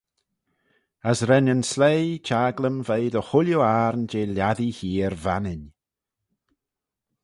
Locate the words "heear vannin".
4.77-5.63